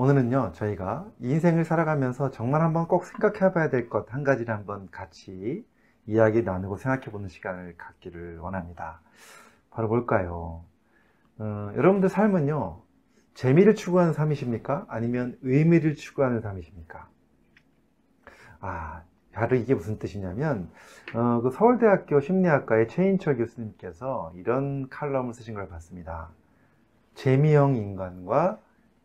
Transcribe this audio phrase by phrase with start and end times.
[0.00, 5.66] 오늘은요, 저희가 인생을 살아가면서 정말 한번 꼭 생각해 봐야 될 것 한 가지를 한번 같이
[6.06, 9.00] 이야기 나누고 생각해 보는 시간을 갖기를 원합니다.
[9.70, 10.62] 바로 뭘까요?
[11.38, 12.80] 어, 여러분들 삶은요,
[13.34, 14.86] 재미를 추구하는 삶이십니까?
[14.88, 17.08] 아니면 의미를 추구하는 삶이십니까?
[18.60, 19.02] 아,
[19.32, 20.70] 바로 이게 무슨 뜻이냐면,
[21.12, 26.28] 어, 그 서울대학교 심리학과의 최인철 교수님께서 이런 칼럼을 쓰신 걸 봤습니다.
[27.16, 28.60] 재미형 인간과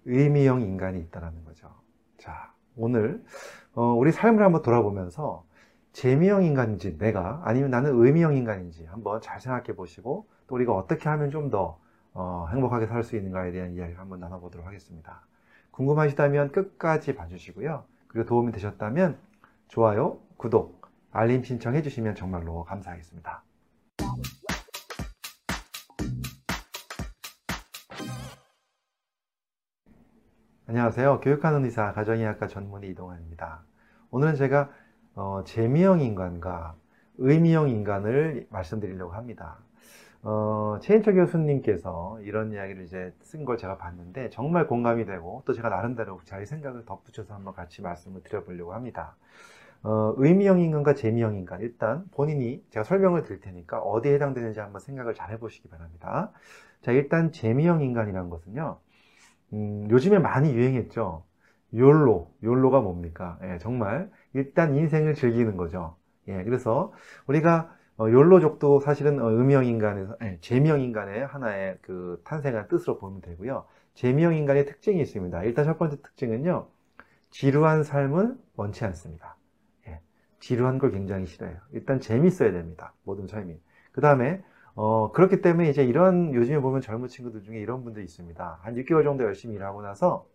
[0.05, 1.69] 의미형 인간이 있다는 거죠.
[2.17, 3.23] 자, 오늘
[3.73, 5.45] 어, 우리 삶을 한번 돌아보면서
[5.93, 11.29] 재미형 인간인지 내가 아니면 나는 의미형 인간인지 한번 잘 생각해 보시고 또 우리가 어떻게 하면
[11.29, 11.79] 좀더
[12.13, 15.25] 어, 행복하게 살 수 있는가에 대한 이야기를 한번 나눠보도록 하겠습니다.
[15.71, 17.83] 궁금하시다면 끝까지 봐주시고요.
[18.07, 19.17] 그리고 도움이 되셨다면
[19.67, 23.43] 좋아요, 구독, 알림 신청해 주시면 정말로 감사하겠습니다.
[30.73, 31.19] 안녕하세요.
[31.19, 33.61] 교육하는 의사 가정의학과 전문의 이동환입니다.
[34.09, 34.71] 오늘은 제가
[35.13, 36.73] 어, 재미형 인간과
[37.19, 39.59] 의미형 인간을 말씀드리려고 합니다.
[40.23, 45.69] 어, 최인철 교수님께서 이런 이야기를 이제 쓴 걸 제가 봤는데 정말 공감이 되고 또 제가
[45.69, 49.15] 나름대로 잘 생각을 덧붙여서 한번 같이 말씀을 드려보려고 합니다.
[49.83, 55.13] 어, 의미형 인간과 재미형 인간 일단 본인이 제가 설명을 드릴 테니까 어디에 해당되는지 한번 생각을
[55.13, 56.31] 잘 해보시기 바랍니다.
[56.81, 58.79] 자 일단 재미형 인간이라는 것은요
[59.53, 61.23] 음, 요즘에 많이 유행했죠.
[61.75, 63.39] 욜로, 욜로가 뭡니까?
[63.43, 65.95] 예, 정말 일단 인생을 즐기는 거죠.
[66.27, 66.93] 예, 그래서
[67.27, 70.39] 우리가 어, 욜로족도 사실은 어, 음형 인간에서 예,
[71.23, 73.65] 하나의 그 탄생한 뜻으로 보면 되고요.
[73.93, 75.43] 재미형 인간의 특징이 있습니다.
[75.43, 76.67] 일단 첫 번째 특징은요.
[77.29, 79.37] 지루한 삶은 원치 않습니다.
[79.87, 79.99] 예,
[80.39, 81.57] 지루한 걸 굉장히 싫어해요.
[81.71, 82.93] 일단 재밌어야 됩니다.
[83.03, 83.59] 모든 삶이.
[83.91, 84.43] 그 다음에
[84.75, 88.59] 어, 그렇기 때문에 이제 이런 요즘에 보면 젊은 친구들 중에 이런 분들이 있습니다.
[88.61, 90.25] 한 6개월 정도 열심히 일하고 나서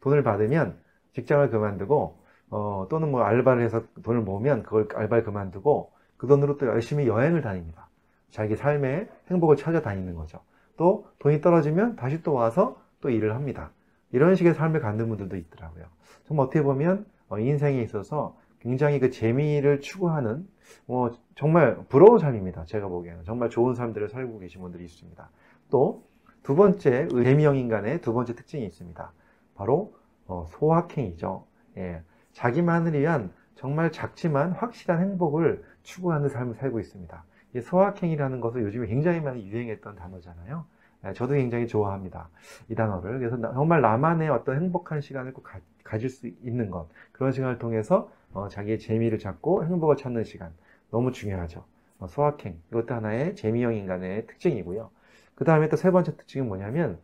[0.00, 0.78] 돈을 받으면
[1.14, 2.18] 직장을 그만두고
[2.50, 7.40] 어, 또는 뭐 알바를 해서 돈을 모으면 그걸 알바를 그만두고 그 돈으로 또 열심히 여행을
[7.40, 7.88] 다닙니다.
[8.30, 10.40] 자기 삶의 행복을 찾아다니는 거죠.
[10.76, 13.70] 또 돈이 떨어지면 다시 또 와서 또 일을 합니다.
[14.10, 15.86] 이런 식의 삶을 갖는 분들도 있더라고요.
[16.24, 20.48] 정말 어떻게 보면 어, 인생에 있어서 굉장히 그 재미를 추구하는
[20.86, 22.64] 뭐 정말 부러운 삶입니다.
[22.64, 25.28] 제가 보기에는 정말 좋은 삶들을 살고 계신 분들이 있습니다.
[25.70, 26.12] 또
[26.42, 29.12] 두 번째 의미형 인간의 두 번째 특징이 있습니다.
[29.54, 29.94] 바로
[30.26, 31.44] 어, 소확행이죠.
[31.76, 32.02] 예,
[32.32, 37.24] 자기만을 위한 정말 작지만 확실한 행복을 추구하는 삶을 살고 있습니다.
[37.54, 40.64] 이 소확행이라는 것은 요즘에 굉장히 많이 유행했던 단어잖아요.
[41.06, 42.28] 예, 저도 굉장히 좋아합니다.
[42.68, 43.18] 이 단어를.
[43.20, 45.44] 그래서 정말 나만의 어떤 행복한 시간을 꼭
[45.84, 46.88] 가, 질수 있는 것.
[47.12, 50.52] 그런 시간을 통해서 어, 자기의 재미를 찾고 행복을 찾는 시간.
[50.90, 51.64] 너무 중요하죠.
[51.98, 52.58] 어, 소확행.
[52.70, 54.90] 이것도 하나의 재미형 인간의 특징이고요.
[55.34, 56.98] 그 다음에 또 세 번째 특징은 뭐냐면,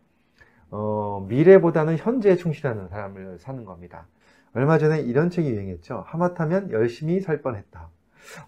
[0.71, 4.07] 어, 미래보다는 현재에 충실하는 사람을 사는 겁니다.
[4.53, 6.03] 얼마 전에 이런 책이 유행했죠.
[6.07, 7.89] 하마터면 열심히 살 뻔했다.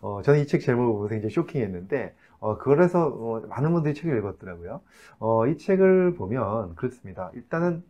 [0.02, 4.81] 어, 저는 이 책 제목을 보면서 굉장히 쇼킹했는데, 어, 그래서 어, 많은 분들이 책을 읽었더라고요.
[5.20, 7.31] 어, 이 책을 보면 그렇습니다.
[7.36, 7.84] 일단은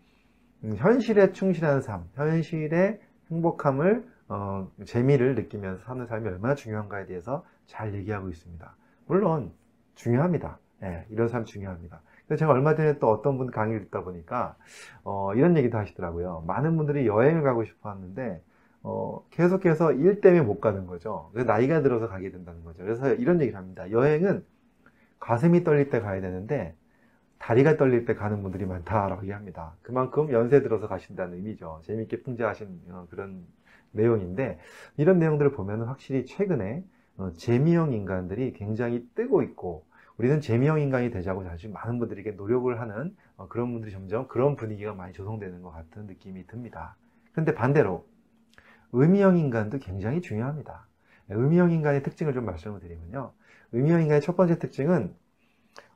[0.64, 3.00] 음, 현실에 충실한 삶, 현실의
[3.32, 8.76] 행복함을 어, 재미를 느끼면서 사는 삶이 얼마나 중요한가에 대해서 잘 얘기하고 있습니다.
[9.06, 9.52] 물론
[9.96, 10.58] 중요합니다.
[10.80, 12.02] 네, 이런 삶 중요합니다.
[12.40, 14.56] 제가 얼마 전에 또 어떤 분 강의를 듣다 보니까
[15.04, 16.46] 어, 이런 얘기도 하시더라고요.
[16.48, 18.42] 많은 분들이 여행을 가고 싶어 하는데
[18.84, 21.30] 어, 계속해서 일 때문에 못 가는 거죠.
[21.34, 22.84] 그래서 나이가 들어서 가게 된다는 거죠.
[22.84, 23.92] 그래서 이런 얘기를 합니다.
[23.92, 24.46] 여행은
[25.20, 26.74] 가슴이 떨릴 때 가야 되는데
[27.38, 29.76] 다리가 떨릴 때 가는 분들이 많다라고 얘기합니다.
[29.82, 31.82] 그만큼 연세 들어서 가신다는 의미죠.
[31.84, 33.46] 재미있게 풍자하신 어, 그런
[33.92, 34.60] 내용인데
[34.98, 36.84] 이런 내용들을 보면 확실히 최근에
[37.18, 39.86] 어, 재미형 인간들이 굉장히 뜨고 있고
[40.18, 44.94] 우리는 재미형 인간이 되자고 사실 많은 분들에게 노력을 하는 어, 그런 분들이 점점 그런 분위기가
[44.94, 46.96] 많이 조성되는 것 같은 느낌이 듭니다.
[47.32, 48.06] 그런데 반대로
[48.94, 50.86] 의미형 인간도 굉장히 중요합니다.
[51.30, 53.32] 의미형 인간의 특징을 좀 말씀을 드리면요.
[53.72, 55.14] 의미형 인간의 첫 번째 특징은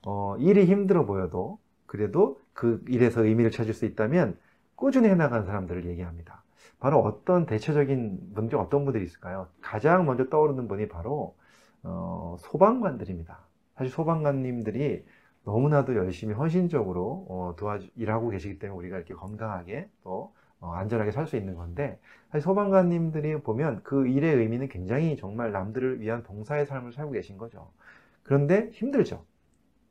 [0.06, 4.38] 어, 일이 힘들어 보여도 그래도 그 일에서 의미를 찾을 수 있다면
[4.76, 6.45] 꾸준히 해나가는 사람들을 얘기합니다.
[6.80, 9.48] 바로 어떤 대체적인 분들 어떤 분들이 있을까요?
[9.62, 11.36] 가장 먼저 떠오르는 분이 바로
[11.84, 13.40] 어, 소방관들입니다.
[13.76, 15.06] 사실 소방관님들이
[15.44, 21.28] 너무나도 열심히 헌신적으로 어, 도와주 일하고 계시기 때문에 우리가 이렇게 건강하게 또 어, 안전하게 살
[21.28, 22.00] 수 있는 건데
[22.32, 27.72] 사실 소방관님들이 보면 그 일의 의미는 굉장히 정말 남들을 위한 봉사의 삶을 살고 계신 거죠.
[28.24, 29.24] 그런데 힘들죠.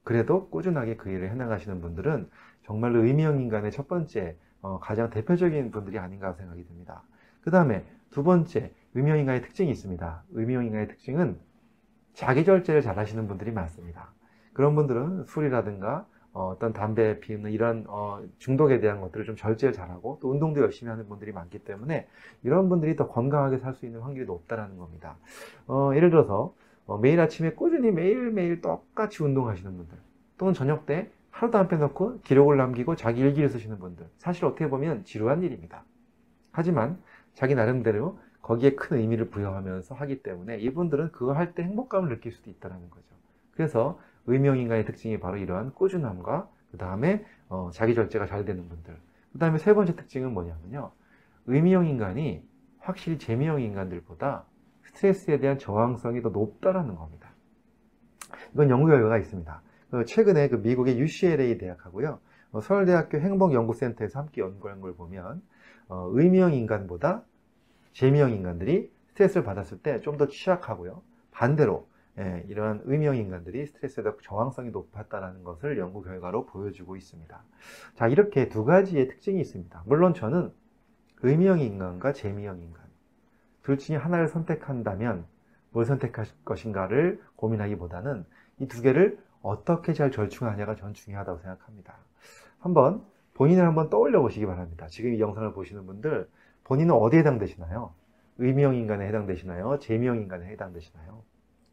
[0.03, 2.29] 그래도 꾸준하게 그 일을 해나가시는 분들은
[2.65, 7.03] 정말로 의미형 인간의 첫 번째 어, 가장 대표적인 분들이 아닌가 생각이 듭니다.
[7.43, 10.23] 그 다음에 두 번째 의미형 인간의 특징이 있습니다.
[10.33, 11.39] 의미형 인간의 특징은
[12.15, 14.09] 자기 절제를 잘 하시는 분들이 많습니다.
[14.55, 20.19] 그런 분들은 술이라든가 어, 떤 담배 피우는 이런 어, 중독에 대한 것들을 좀 절제를 잘하고
[20.23, 22.09] 또 운동도 열심히 하는 분들이 많기 때문에
[22.43, 25.17] 이런 분들이 더 건강하게 살 수 있는 확률이 높다라는 겁니다.
[25.67, 26.55] 어, 예를 들어서
[26.87, 29.99] 어, 매일 아침에 꾸준히 매일매일 똑같이 운동하시는 분들
[30.39, 34.07] 또는 저녁 때 하루도 안 빼놓고 기록을 남기고 자기 일기를 쓰시는 분들.
[34.19, 35.85] 사실 어떻게 보면 지루한 일입니다.
[36.53, 37.03] 하지만
[37.33, 42.89] 자기 나름대로 거기에 큰 의미를 부여하면서 하기 때문에 이분들은 그거 할때 행복감을 느낄 수도 있다는
[42.89, 43.05] 거죠.
[43.51, 48.97] 그래서 의명인간의 특징이 바로 이러한 꾸준함과 그 다음에 어, 자기 절제가 잘 되는 분들.
[49.33, 50.93] 그 다음에 세 번째 특징은 뭐냐면요.
[51.47, 52.47] 의미형 인간이
[52.79, 54.45] 확실히 재미형 인간들보다
[54.85, 57.31] 스트레스에 대한 저항성이 더 높다라는 겁니다.
[58.53, 59.63] 이건 연구 결과가 있습니다.
[59.63, 59.74] 그
[60.07, 62.21] 최근에 그 미국의 UCLA 대학하고요
[62.53, 65.43] 어, 서울대학교 행복연구센터에서 함께 연구한 걸 보면
[65.89, 67.25] 어, 의미형 인간보다
[67.93, 71.89] 재미형 인간들이 스트레스를 받았을 때 좀 더 취약하고요 반대로
[72.19, 77.43] 예, 이러한 의미형 인간들이 스트레스에 더 저항성이 높았다는 것을 연구 결과로 보여주고 있습니다.
[77.97, 79.83] 자, 이렇게 두 가지의 특징이 있습니다.
[79.87, 80.53] 물론 저는
[81.23, 82.85] 의미형 인간과 재미형 인간
[83.63, 85.27] 둘 중에 하나를 선택한다면
[85.71, 88.25] 뭘 선택할 것인가를 고민하기보다는
[88.61, 91.99] 이 두 개를 어떻게 잘 절충하냐가 전 중요하다고 생각합니다.
[92.59, 93.05] 한번
[93.35, 94.87] 본인을 한번 떠올려 보시기 바랍니다.
[94.89, 96.29] 지금 이 영상을 보시는 분들
[96.65, 97.93] 본인은 어디에 해당되시나요?
[98.39, 99.79] 의미형 인간에 해당되시나요?
[99.81, 101.23] 재미형 인간에 해당되시나요?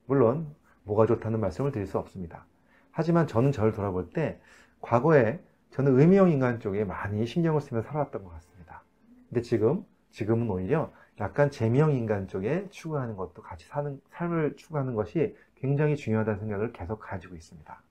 [0.06, 0.54] 물론
[0.84, 2.46] 뭐가 좋다는 말씀을 드릴 수 없습니다.
[2.92, 4.42] 하지만 저는 저를 돌아볼 때
[4.82, 5.40] 과거에
[5.70, 8.84] 저는 의미형 인간 쪽에 많이 신경을 쓰며 살아왔던 것 같습니다.
[9.30, 15.36] 근데 지금 지금은 오히려 약간 재미형 인간 쪽에 추구하는 것도 같이 사는 삶을 추구하는 것이
[15.56, 17.82] 굉장히 중요하다는 생각을 계속 가지고 있습니다.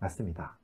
[0.00, 0.56] 맞습니다.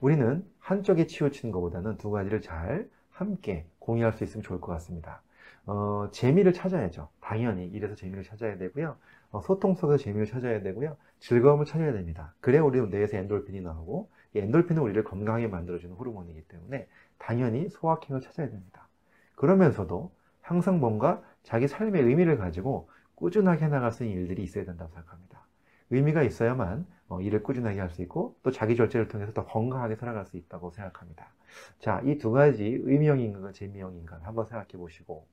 [0.00, 5.22] 우리는 한쪽에 치우치는 것보다는 두 가지를 잘 함께 공유할 수 있으면 좋을 것 같습니다.
[5.66, 7.08] 어, 재미를 찾아야죠.
[7.20, 8.96] 당연히 이래서 재미를 찾아야 되고요.
[9.30, 10.96] 어, 소통 속에서 재미를 찾아야 되고요.
[11.18, 12.34] 즐거움을 찾아야 됩니다.
[12.40, 16.88] 그래야 우리 뇌에서 엔돌핀이 나오고 이 엔돌핀은 우리를 건강하게 만들어주는 호르몬이기 때문에
[17.18, 18.88] 당연히 소확행을 찾아야 됩니다.
[19.34, 20.12] 그러면서도
[20.50, 25.46] 항상 뭔가 자기 삶의 의미를 가지고 꾸준하게 해나갈 수 있는 일들이 있어야 된다고 생각합니다.
[25.90, 30.26] 의미가 있어야만 어, 일을 꾸준하게 할 수 있고 또 자기 절제를 통해서 더 건강하게 살아갈
[30.26, 31.32] 수 있다고 생각합니다.
[31.78, 35.28] 자, 이 두 가지 의미형 인간과 재미형 인간 한번 생각해 보시고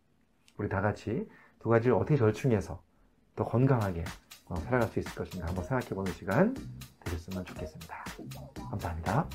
[0.59, 1.27] 우리 다 같이
[1.59, 2.79] 두 가지를 어떻게 절충해서
[3.35, 4.03] 더 건강하게
[4.49, 6.53] 어, 살아갈 수 있을 것인가 한번 생각해 보는 시간
[7.05, 8.03] 되셨으면 좋겠습니다.
[8.69, 9.27] 감사합니다.